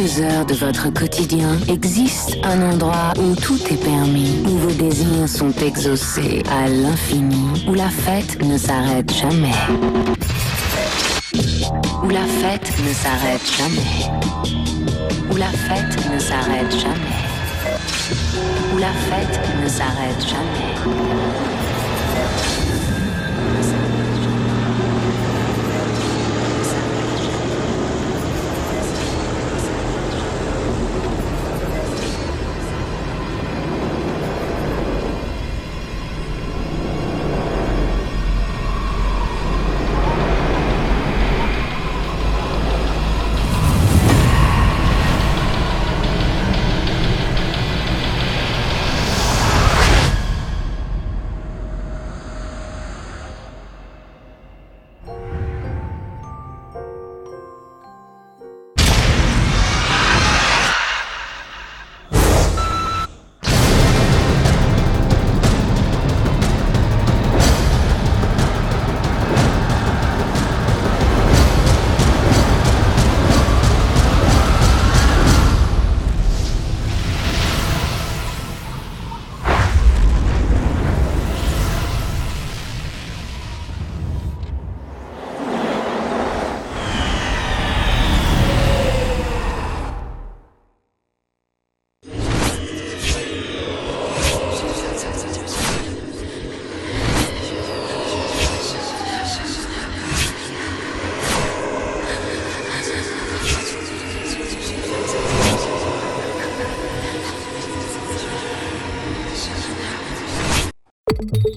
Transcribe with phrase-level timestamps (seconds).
[0.00, 5.52] heures de votre quotidien, existe un endroit où tout est permis, où vos désirs sont
[5.64, 9.54] exaucés à l'infini, où la fête ne s'arrête jamais.
[12.02, 14.10] Où la fête ne s'arrête jamais.
[15.30, 17.22] Où la fête ne s'arrête jamais.
[18.74, 21.43] Où la fête ne s'arrête jamais.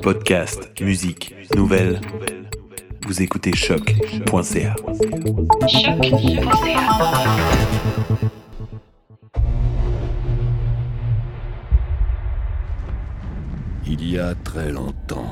[0.08, 2.00] Podcast, musique, nouvelles.
[3.06, 4.74] Vous écoutez choc.ca.
[13.86, 15.30] Il y a très longtemps,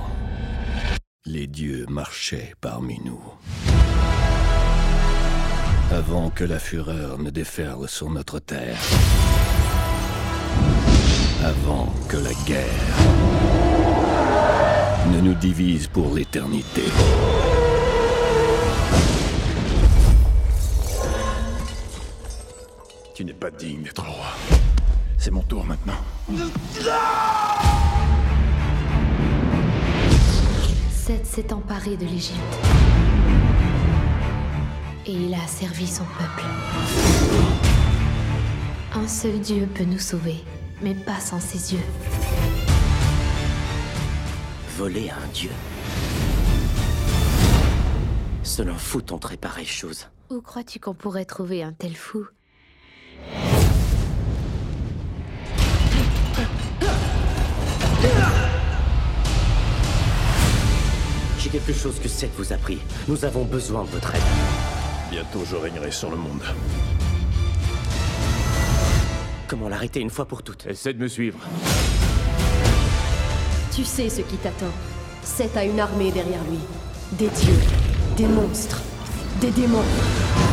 [1.25, 3.23] les dieux marchaient parmi nous.
[5.89, 8.75] Avant que la fureur ne déferle sur notre terre.
[11.45, 13.64] Avant que la guerre
[15.11, 16.83] ne nous divise pour l'éternité.
[23.13, 24.27] Tu n'es pas digne d'être roi.
[25.17, 25.93] C'est mon tour maintenant.
[30.91, 32.35] Seth s'est emparé de l'Égypte.
[35.05, 36.43] Et il a servi son peuple.
[38.95, 40.43] Un seul Dieu peut nous sauver,
[40.81, 41.83] mais pas sans ses yeux.
[44.77, 45.51] Voler à un dieu.
[48.43, 50.09] Cela fout tenter pareille chose.
[50.29, 52.27] Où crois-tu qu'on pourrait trouver un tel fou?
[61.39, 62.79] J'ai quelque chose que Seth vous a pris.
[63.07, 64.21] Nous avons besoin de votre aide.
[65.09, 66.43] Bientôt, je régnerai sur le monde.
[69.47, 70.65] Comment l'arrêter une fois pour toutes?
[70.65, 71.39] Essaie de me suivre.
[73.75, 74.71] Tu sais ce qui t'attend.
[75.21, 76.59] Seth a une armée derrière lui.
[77.11, 77.59] Des dieux,
[78.15, 78.81] des monstres,
[79.41, 79.83] des démons.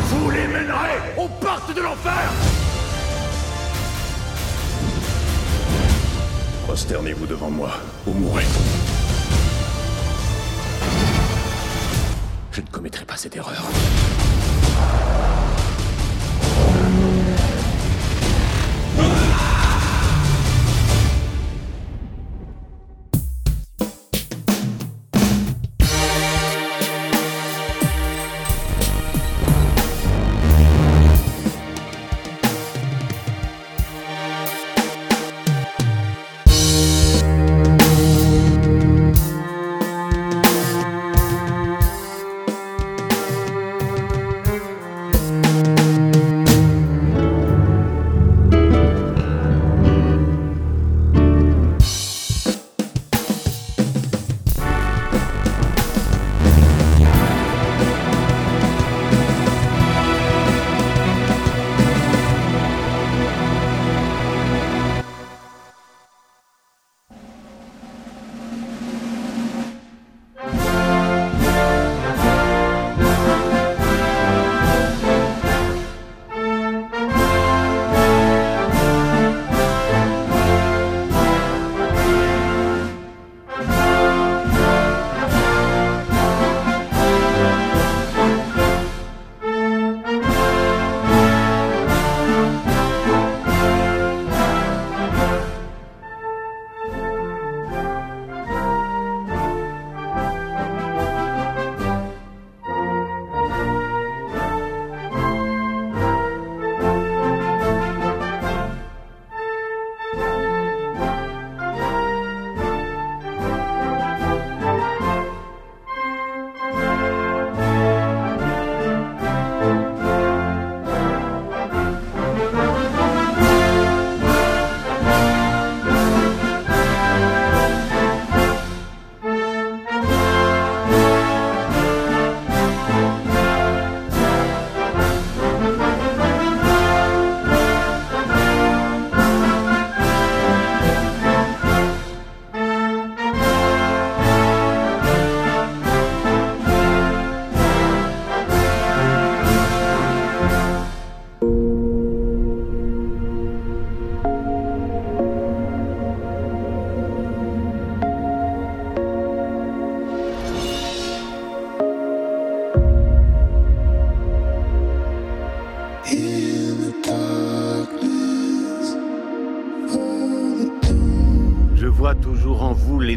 [0.09, 2.11] Vous les mènerez On parte de l'enfer
[6.65, 7.71] Prosternez-vous devant moi
[8.05, 8.43] ou mourrez.
[12.51, 13.63] Je ne commettrai pas cette erreur.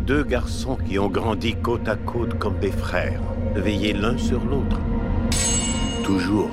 [0.06, 3.20] Deux garçons qui ont grandi côte à côte comme des frères.
[3.56, 4.78] Veillez l'un sur l'autre.
[6.04, 6.50] Toujours.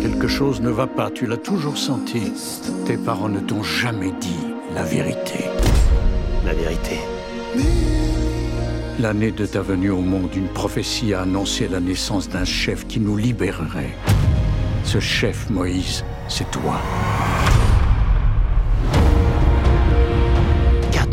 [0.00, 2.32] Quelque chose ne va pas, tu l'as toujours senti.
[2.86, 5.46] Tes parents ne t'ont jamais dit la vérité.
[6.44, 7.00] La vérité.
[9.00, 13.00] L'année de ta venue au monde, une prophétie a annoncé la naissance d'un chef qui
[13.00, 13.96] nous libérerait.
[14.84, 16.80] Ce chef, Moïse, c'est toi.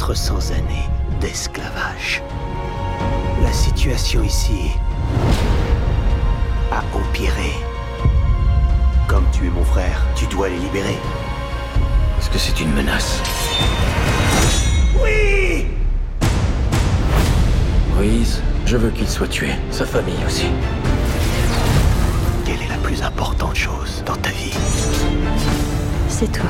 [0.09, 0.89] 400 années
[1.21, 2.23] d'esclavage.
[3.43, 4.71] La situation ici
[6.71, 7.51] a empiré.
[9.07, 10.97] Comme tu es mon frère, tu dois les libérer.
[12.17, 13.21] Est-ce que c'est une menace
[14.99, 15.67] Oui
[17.95, 20.47] Moïse, je veux qu'il soit tué, sa famille aussi.
[22.45, 24.57] Quelle est la plus importante chose dans ta vie?
[26.07, 26.49] C'est toi.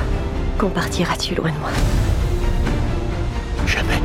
[0.58, 1.72] Compartiras-tu loin de moi?
[3.66, 4.02] Jamais.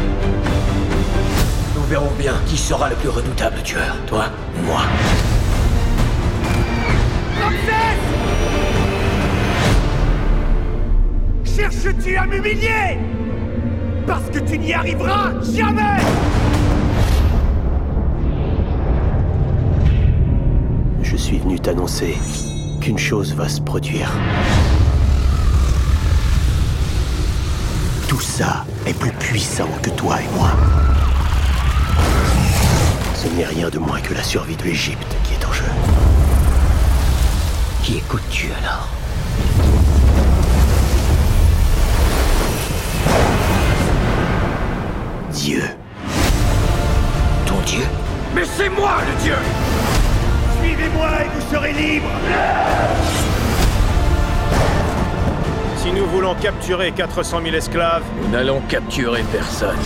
[1.74, 4.26] Nous verrons bien qui sera le plus redoutable tueur, toi
[4.58, 4.82] ou moi.
[11.44, 12.98] Cherches-tu à m'humilier?
[14.06, 16.02] Parce que tu n'y arriveras jamais
[21.02, 22.16] Je suis venu t'annoncer
[22.80, 24.10] qu'une chose va se produire.
[28.14, 30.50] Tout ça est plus puissant que toi et moi.
[33.12, 35.64] Ce n'est rien de moins que la survie de l'Égypte qui est en jeu.
[37.82, 38.88] Qui écoutes-tu alors?
[45.32, 45.64] Dieu.
[47.46, 47.84] Ton Dieu?
[48.32, 49.36] Mais c'est moi le Dieu
[50.62, 52.10] Suivez-moi et vous serez libre
[55.84, 59.76] Si nous voulons capturer 400 000 esclaves, Nous n'allons capturer personne.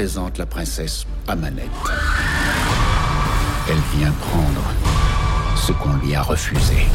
[0.00, 1.68] Présente la princesse Amanette.
[3.68, 4.62] Elle vient prendre
[5.56, 6.86] ce qu'on lui a refusé.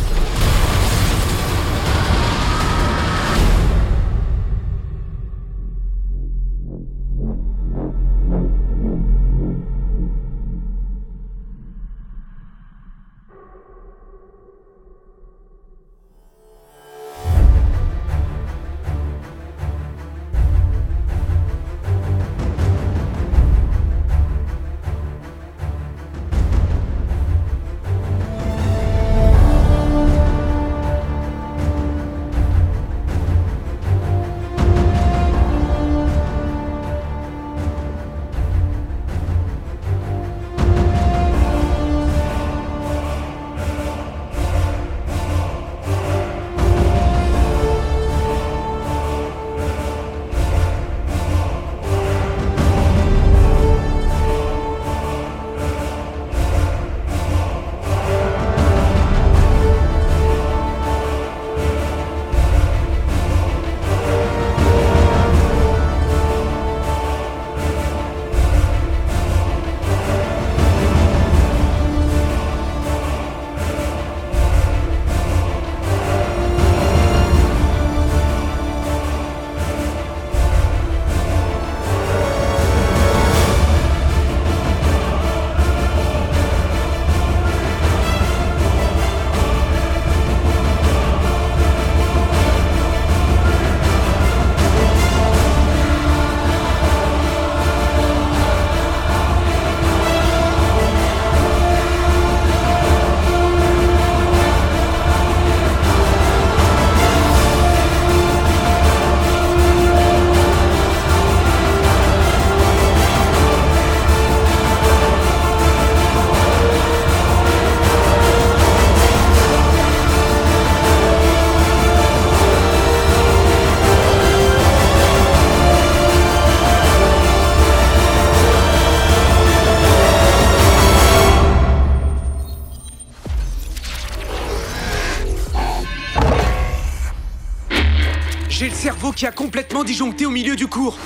[139.16, 140.98] Qui a complètement disjoncté au milieu du cours.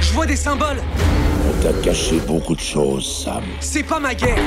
[0.00, 0.80] Je vois des symboles.
[1.46, 3.42] On t'a caché beaucoup de choses, Sam.
[3.60, 4.38] C'est pas ma guerre.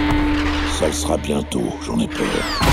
[0.79, 2.72] Ça le sera bientôt, j'en ai peur.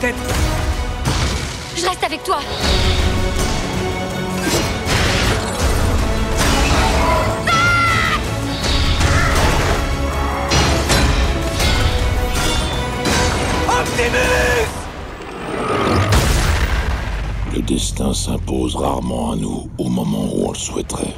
[0.00, 0.14] Tête.
[1.76, 2.38] Je reste avec toi.
[17.52, 21.14] Le destin s'impose rarement à nous au moment où on le souhaiterait.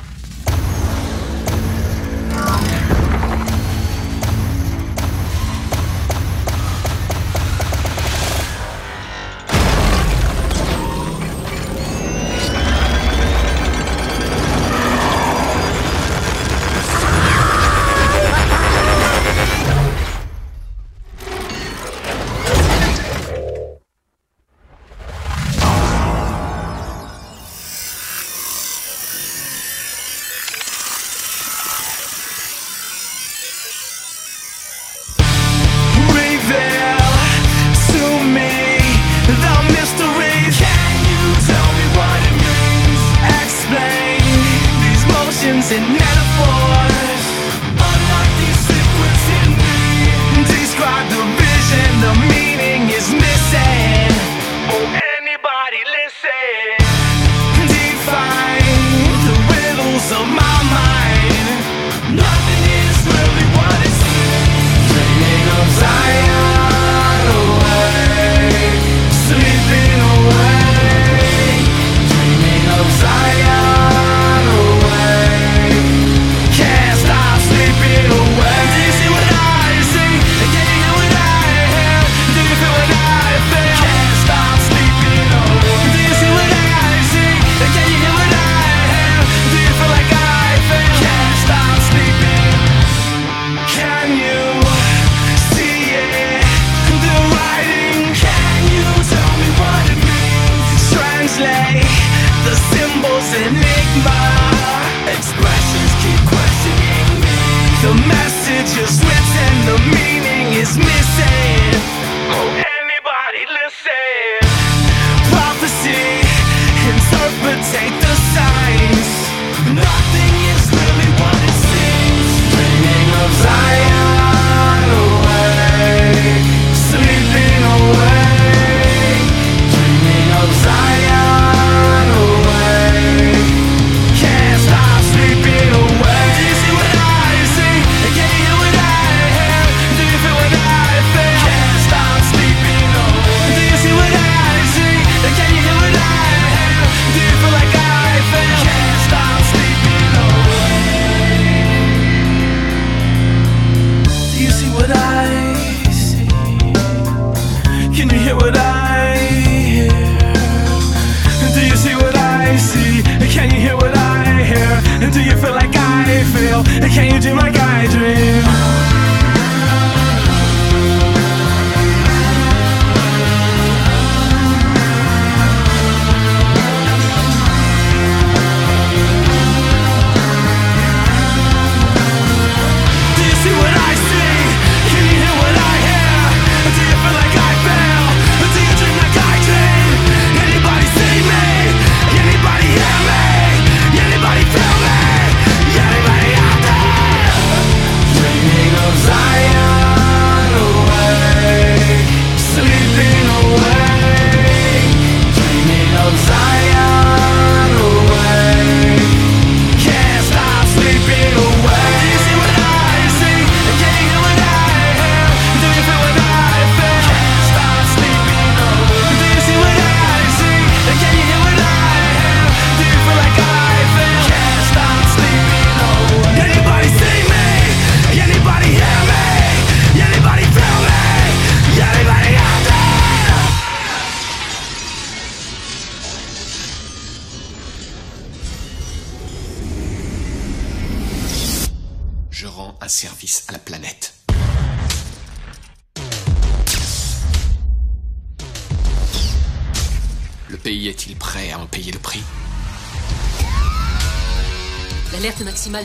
[107.94, 108.31] mess.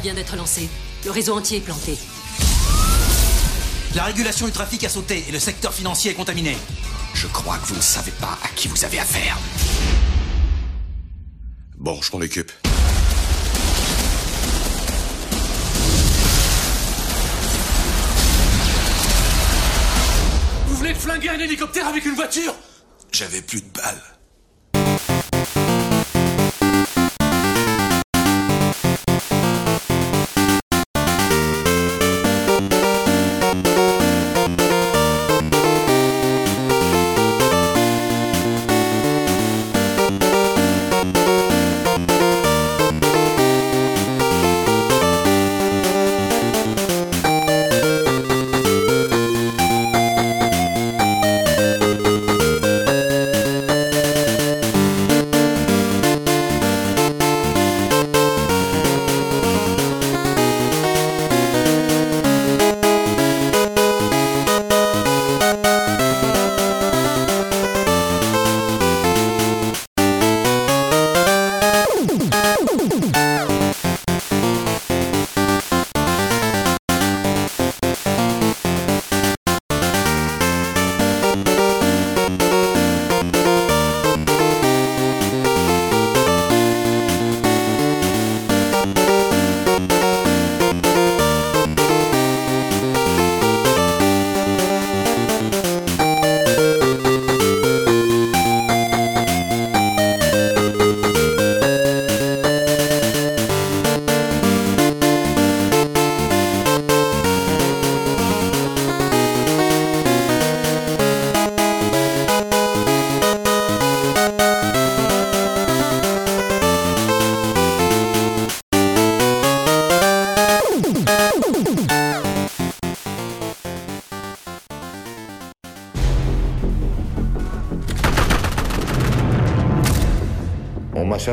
[0.03, 0.69] Vient d'être lancée.
[1.05, 1.97] Le réseau entier est planté.
[3.95, 6.55] La régulation du trafic a sauté et le secteur financier est contaminé.
[7.15, 9.37] Je crois que vous ne savez pas à qui vous avez affaire.
[11.77, 12.51] Bon, je m'en occupe.
[20.67, 22.53] Vous voulez flinguer un hélicoptère avec une voiture?
[23.11, 24.16] J'avais plus de balles.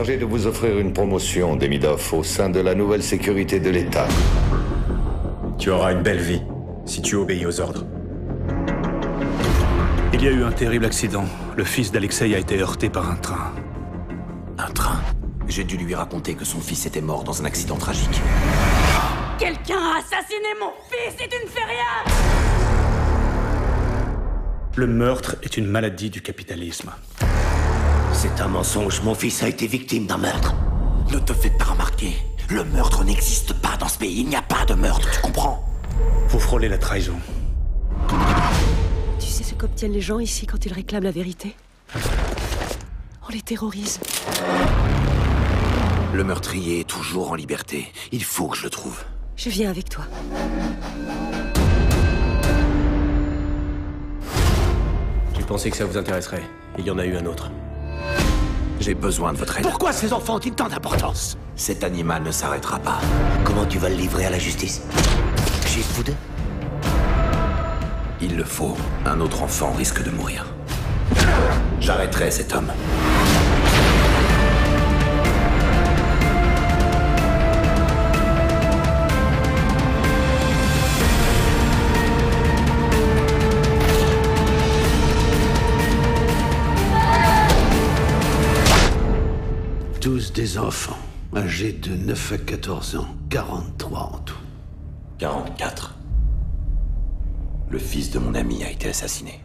[0.05, 4.07] Chargé de vous offrir une promotion, Demidov, au sein de la nouvelle sécurité de l'État.
[5.59, 6.43] Tu auras une belle vie
[6.85, 7.87] si tu obéis aux ordres.
[10.13, 11.25] Il y a eu un terrible accident.
[11.57, 13.55] Le fils d'Alexei a été heurté par un train.
[14.59, 15.01] Un train?
[15.49, 18.21] J'ai dû lui raconter que son fils était mort dans un accident tragique.
[19.39, 22.13] Quelqu'un a assassiné mon fils et tu ne fais rien
[24.77, 26.91] Le meurtre est une maladie du capitalisme.
[28.15, 30.55] C'est un mensonge, mon fils a été victime d'un meurtre.
[31.13, 32.15] Ne te fais pas remarquer.
[32.49, 35.63] Le meurtre n'existe pas dans ce pays, il n'y a pas de meurtre, tu comprends?
[36.29, 37.17] Vous frôlez la trahison.
[39.19, 41.55] Tu sais ce qu'obtiennent les gens ici quand ils réclament la vérité?
[43.29, 43.99] On les terrorise.
[46.15, 47.93] Le meurtrier est toujours en liberté.
[48.13, 49.03] Il faut que je le trouve.
[49.37, 50.05] Je viens avec toi.
[55.37, 56.45] J'ai pensé que ça vous intéresserait?
[56.79, 57.51] Il y en a eu un autre.
[58.85, 59.63] J'ai besoin de votre aide.
[59.63, 61.39] Pourquoi ces enfants ont-ils tant d'importance?
[61.57, 63.01] Cet animal ne s'arrêtera pas.
[63.43, 64.83] Comment tu vas le livrer à la justice?
[65.67, 66.15] Juste vous deux?
[68.21, 68.77] Il le faut.
[69.07, 70.45] Un autre enfant risque de mourir.
[71.81, 72.71] J'arrêterai cet homme.
[90.65, 90.99] Enfants,
[91.37, 94.39] âgés de 9 à 14 ans, 43 en tout.
[95.19, 95.95] 44.
[97.69, 99.41] Le fils de mon ami a été assassiné.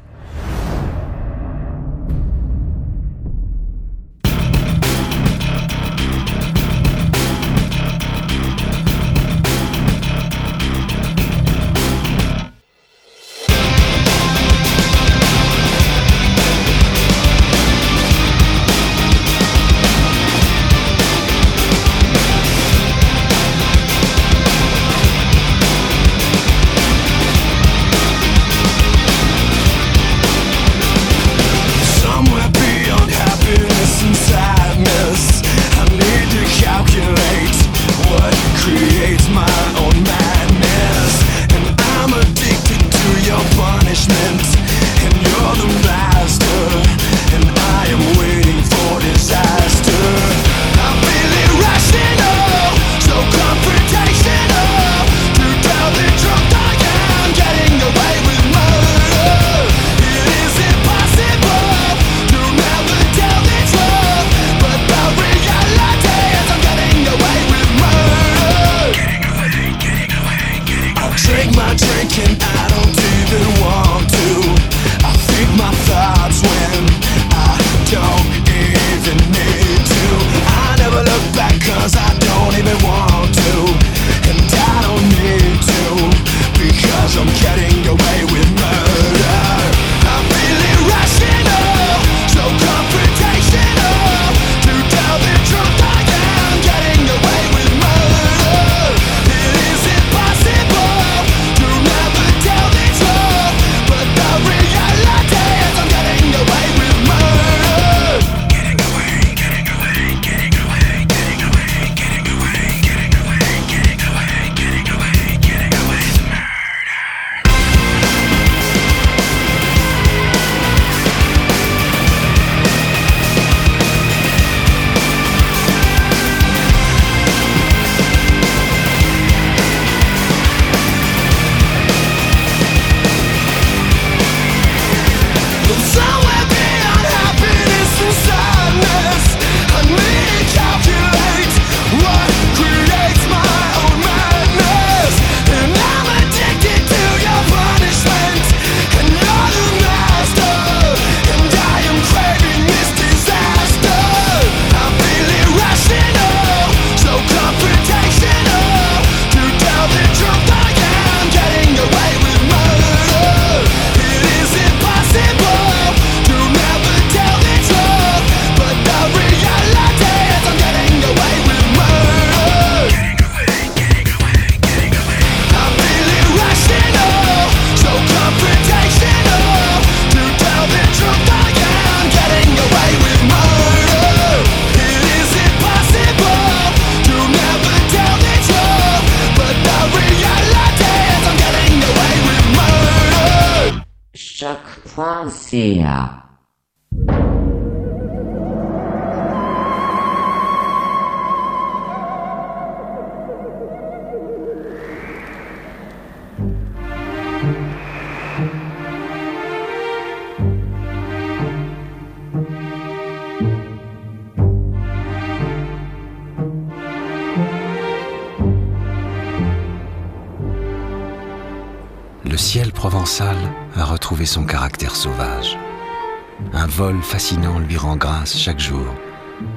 [226.79, 228.85] Vol fascinant lui rend grâce chaque jour,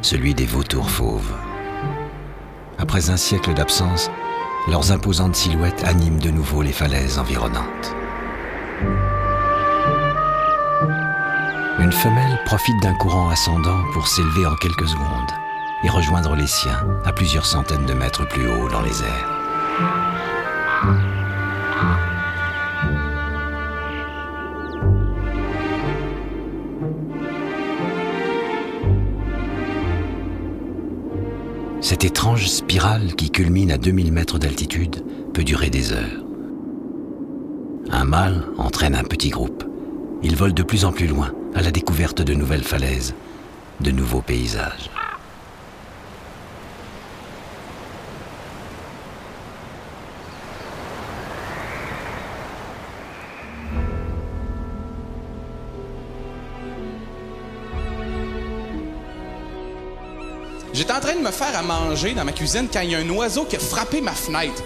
[0.00, 1.32] celui des vautours fauves.
[2.78, 4.10] Après un siècle d'absence,
[4.66, 7.94] leurs imposantes silhouettes animent de nouveau les falaises environnantes.
[11.78, 15.32] Une femelle profite d'un courant ascendant pour s'élever en quelques secondes
[15.84, 20.11] et rejoindre les siens à plusieurs centaines de mètres plus haut dans les airs.
[31.92, 36.24] Cette étrange spirale qui culmine à 2000 mètres d'altitude peut durer des heures.
[37.90, 39.62] Un mâle entraîne un petit groupe.
[40.22, 43.14] Il vole de plus en plus loin, à la découverte de nouvelles falaises,
[43.80, 44.88] de nouveaux paysages.
[60.82, 62.98] J'étais en train de me faire à manger dans ma cuisine quand il y a
[62.98, 64.64] un oiseau qui a frappé ma fenêtre.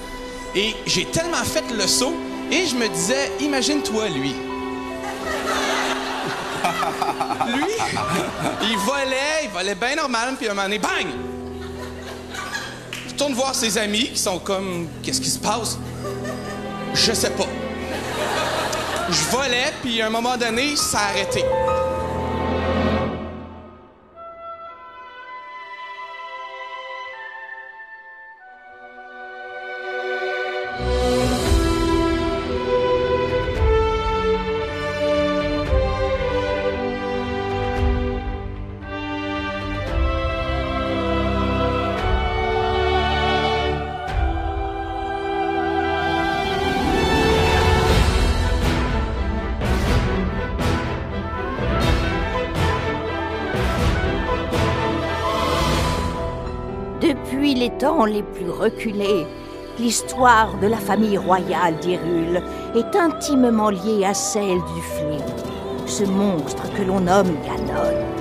[0.55, 2.14] Et j'ai tellement fait le saut
[2.50, 4.31] et je me disais, imagine-toi lui.
[7.55, 7.64] lui,
[8.62, 11.07] il volait, il volait bien normal, puis à un moment donné, bang!
[13.09, 15.76] Je tourne voir ses amis qui sont comme, qu'est-ce qui se passe?
[16.94, 17.48] Je sais pas.
[19.11, 21.44] Je volais, puis à un moment donné, ça a arrêté.
[58.05, 59.27] Les plus reculés,
[59.79, 62.42] l'histoire de la famille royale d'Hyrule
[62.75, 68.15] est intimement liée à celle du fléau, ce monstre que l'on nomme Ganon.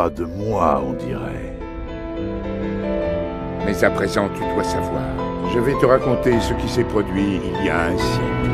[0.00, 1.52] Pas de moi, on dirait.
[3.66, 5.02] Mais à présent, tu dois savoir.
[5.52, 8.50] Je vais te raconter ce qui s'est produit il y a un siècle.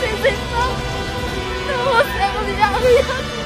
[0.00, 0.78] Ces efforts
[1.68, 3.41] ne vont servir à rien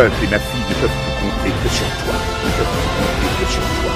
[0.00, 2.14] peuple et ma fille ne peuvent plus compter que sur toi.
[2.42, 3.92] Ne peuvent plus compter que sur toi.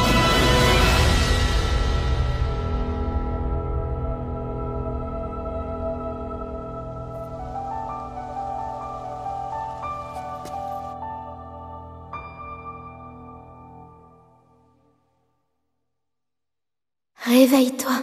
[17.24, 17.96] Réveille-toi.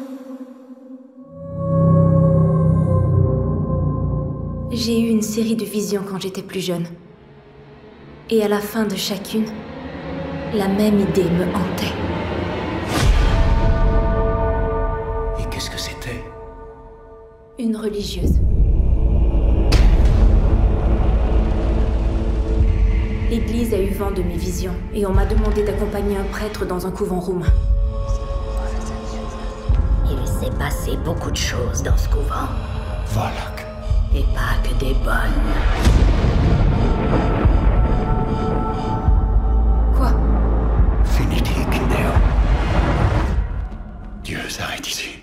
[4.72, 6.88] J'ai eu une série de visions quand j'étais plus jeune.
[8.34, 9.46] Et à la fin de chacune,
[10.54, 11.94] la même idée me hantait.
[15.38, 16.24] Et qu'est-ce que c'était?
[17.60, 18.40] Une religieuse.
[23.30, 26.88] L'Église a eu vent de mes visions et on m'a demandé d'accompagner un prêtre dans
[26.88, 27.52] un couvent roumain.
[30.10, 32.48] Il s'est passé beaucoup de choses dans ce couvent.
[33.08, 33.52] Voilà.
[34.16, 36.11] Et pas que des bonnes.
[44.52, 45.21] S'arrête ici.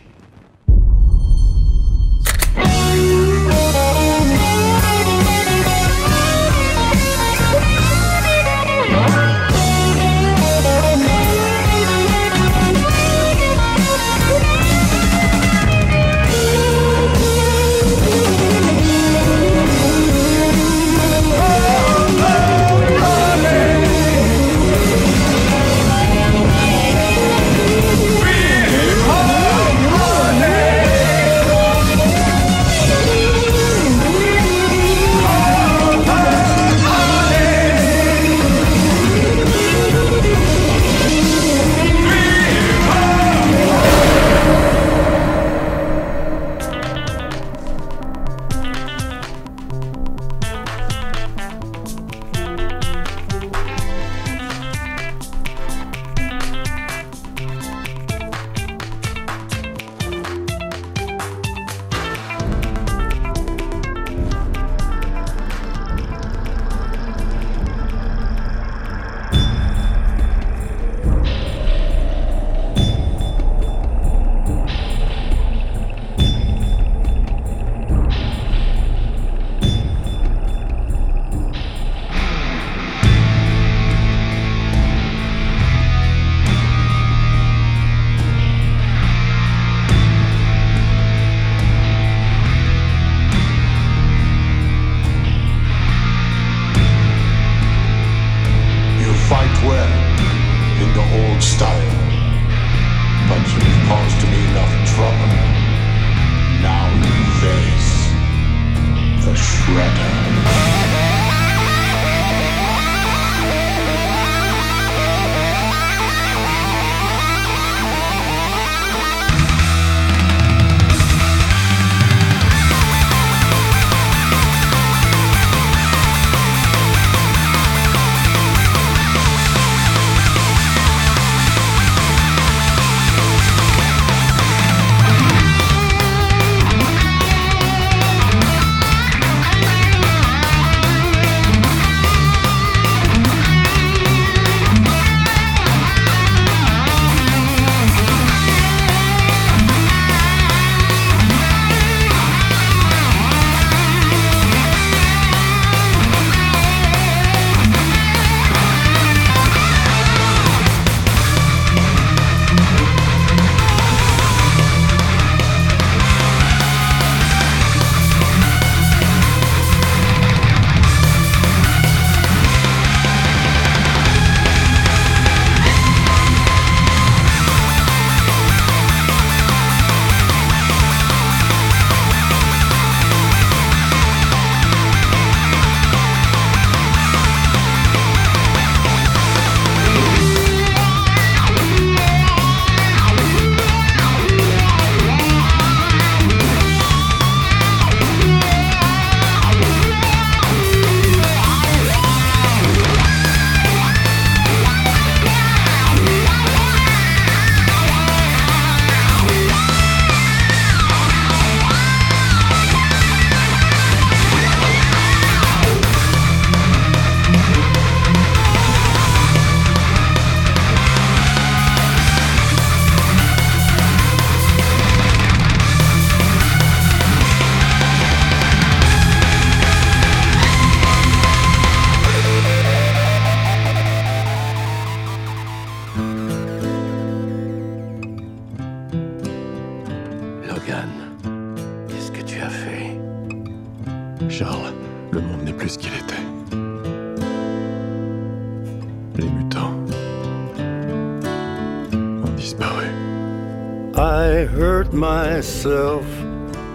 [255.39, 256.05] Myself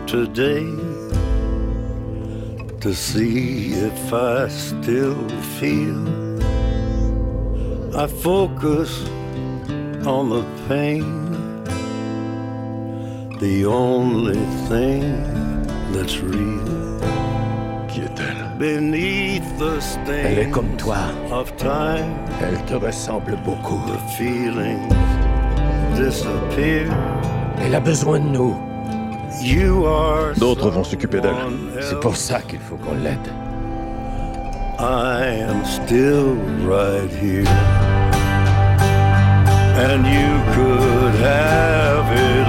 [0.07, 0.63] today
[2.79, 5.27] to see if I still
[5.59, 6.01] feel.
[7.93, 8.91] I focus
[10.07, 11.03] on the pain,
[13.39, 15.03] the only thing
[15.91, 16.63] that's real.
[18.57, 19.73] Beneath the
[20.07, 21.11] Elle est stain comme toi.
[21.31, 23.81] of time, Elle te ressemble beaucoup.
[23.87, 24.93] the feelings
[25.97, 27.12] disappear.
[27.63, 28.55] Elle a besoin de nous.
[29.41, 31.35] You are D'autres vont s'occuper d'elle.
[31.79, 33.27] C'est pour ça qu'il faut qu'on l'aide.
[34.79, 36.35] I am still
[36.67, 37.47] right here.
[39.75, 42.47] And you could have it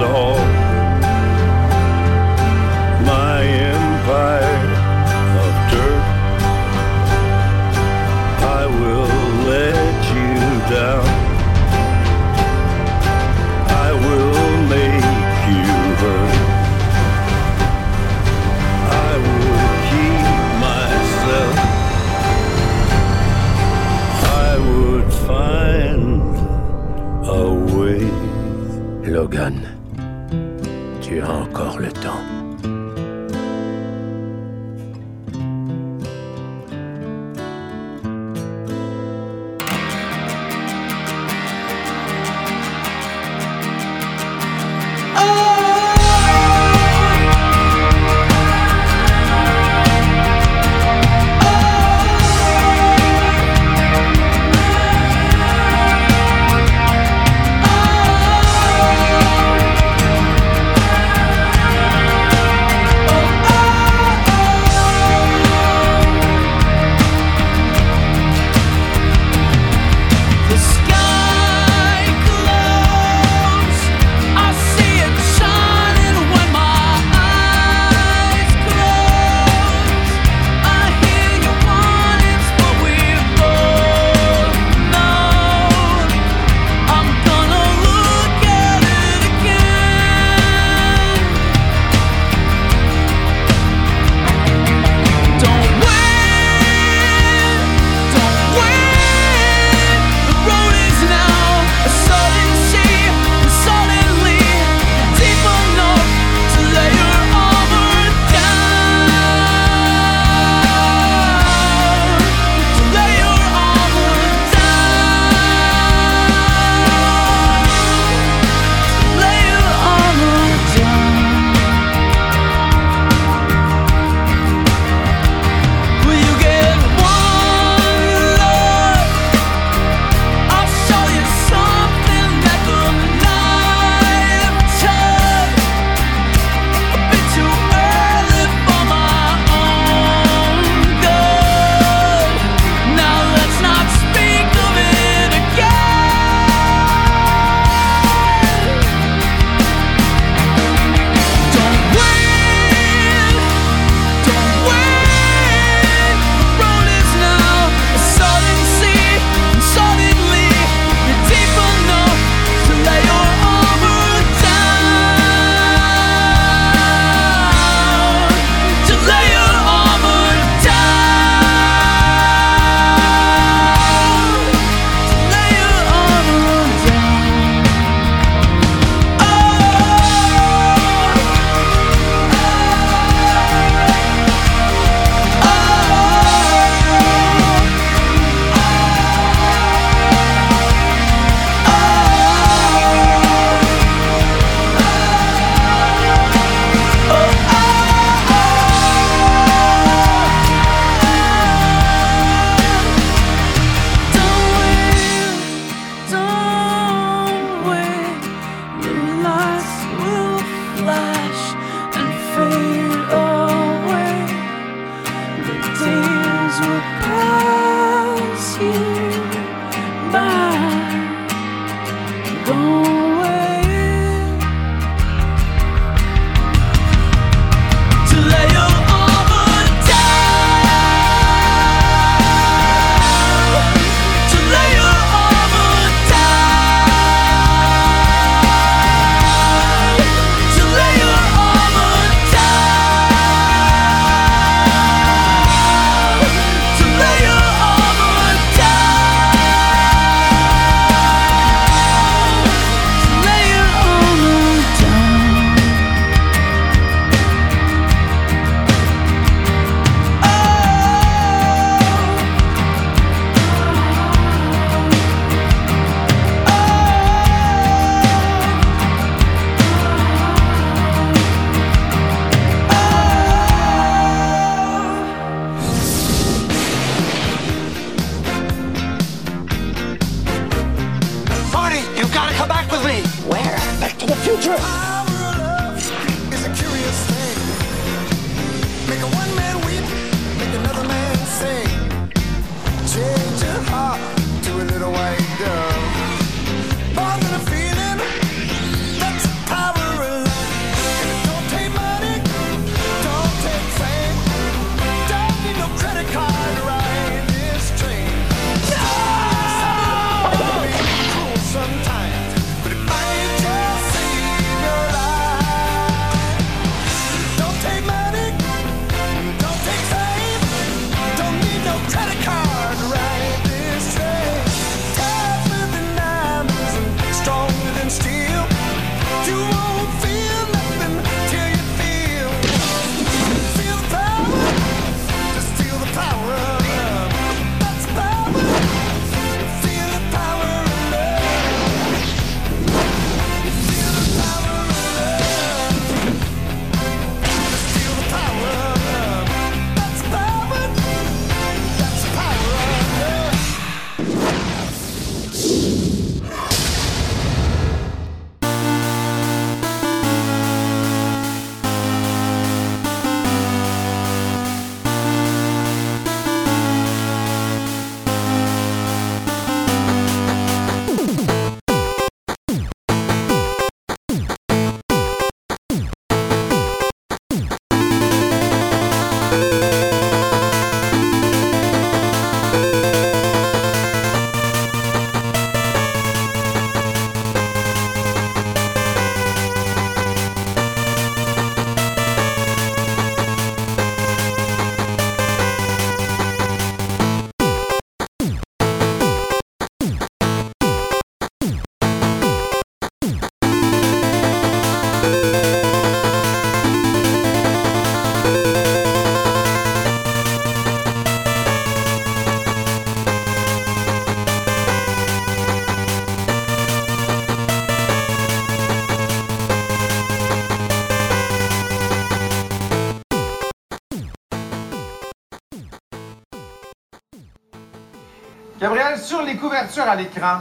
[428.97, 430.39] Sur les couvertures à l'écran,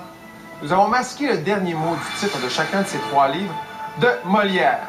[0.63, 3.55] nous avons masqué le dernier mot du titre de chacun de ces trois livres
[4.01, 4.89] de Molière.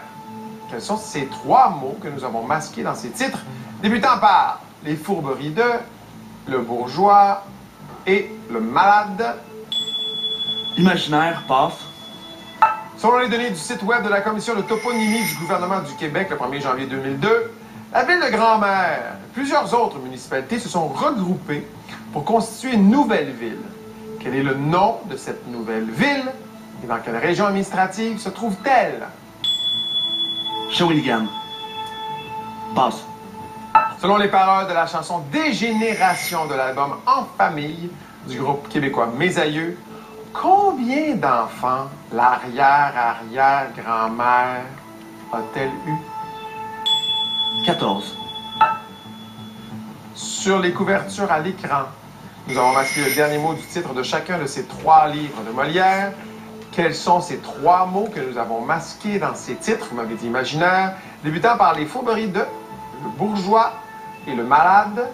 [0.70, 3.40] Quels sont ces trois mots que nous avons masqués dans ces titres,
[3.82, 5.64] débutant par Les fourberies de,
[6.48, 7.44] Le bourgeois
[8.06, 9.36] et Le malade.
[10.78, 11.80] Imaginaire, passe.
[12.98, 16.28] Selon les données du site web de la Commission de toponymie du gouvernement du Québec
[16.30, 17.52] le 1er janvier 2002,
[17.94, 21.66] la ville de Grand-Mère et plusieurs autres municipalités se sont regroupées
[22.16, 23.62] pour constituer une nouvelle ville.
[24.22, 26.32] Quel est le nom de cette nouvelle ville?
[26.82, 29.06] Et dans quelle région administrative se trouve-t-elle?
[30.72, 31.26] Shawinigan.
[32.74, 33.04] Passe.
[34.02, 37.90] Selon les paroles de la chanson Dégénération de l'album En famille
[38.30, 39.78] du groupe québécois Mes Aïeux,
[40.32, 44.62] combien d'enfants l'arrière-arrière-grand-mère
[45.34, 45.98] a-t-elle eu?
[47.66, 48.16] 14.
[50.14, 51.88] Sur les couvertures à l'écran,
[52.48, 55.52] nous avons masqué le dernier mot du titre de chacun de ces trois livres de
[55.52, 56.12] Molière.
[56.72, 59.88] Quels sont ces trois mots que nous avons masqués dans ces titres?
[59.90, 60.94] Vous m'avez dit imaginaire,
[61.24, 62.42] débutant par les fourberies de
[63.04, 63.74] Le bourgeois
[64.28, 65.10] et le malade?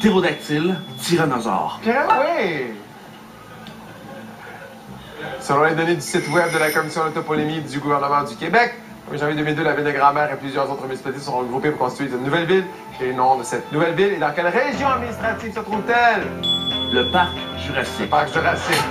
[0.00, 1.78] Ptérodactyle, tyrannosaure.
[1.82, 2.74] Bien, oui!
[5.40, 8.74] Selon les données du site web de la Commission de toponymie du gouvernement du Québec,
[9.12, 12.10] en janvier 2002, la ville de Grand-Mère et plusieurs autres municipalités sont regroupées pour constituer
[12.10, 12.64] une nouvelle ville.
[12.98, 16.22] Quel est le nom de cette nouvelle ville et dans quelle région administrative se trouve-t-elle?
[16.92, 18.00] Le parc Jurassique.
[18.00, 18.84] Le parc Jurassique.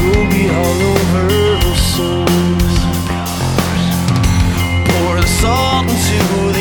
[0.00, 1.24] we'll be all over.
[4.88, 6.51] Pour the salt into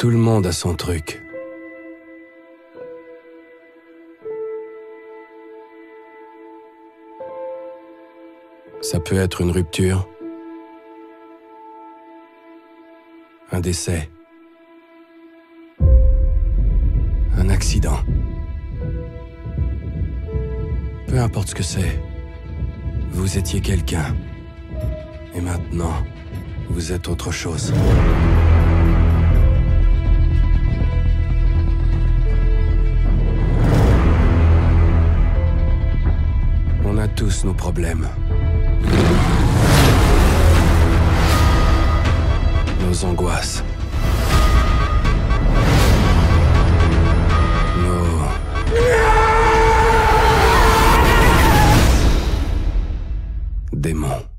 [0.00, 1.20] Tout le monde a son truc.
[8.80, 10.08] Ça peut être une rupture,
[13.52, 14.08] un décès,
[17.36, 17.98] un accident.
[21.08, 22.00] Peu importe ce que c'est,
[23.10, 24.16] vous étiez quelqu'un.
[25.34, 25.92] Et maintenant,
[26.70, 27.74] vous êtes autre chose.
[37.20, 38.08] tous nos problèmes.
[42.80, 43.62] Nos angoisses.
[47.82, 48.22] Nos...
[53.74, 54.29] Démons.